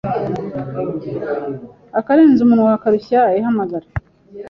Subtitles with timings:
[1.99, 3.87] Akarenze umunwa karushya ihamagara